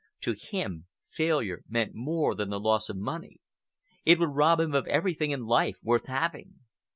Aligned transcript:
To 0.21 0.33
him 0.33 0.87
failure 1.09 1.61
meant 1.69 1.93
more 1.93 2.33
than 2.33 2.49
the 2.49 2.59
loss 2.59 2.89
of 2.89 2.97
money; 2.97 3.37
it 4.03 4.17
would 4.17 4.29
rob 4.31 4.59
him 4.59 4.73
of 4.73 4.87
everything 4.87 5.29
in 5.29 5.45
life 5.45 5.77
worth 5.83 6.07
having. 6.07 6.55